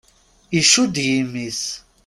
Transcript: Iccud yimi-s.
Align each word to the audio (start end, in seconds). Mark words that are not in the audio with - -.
Iccud 0.59 0.95
yimi-s. 1.07 1.63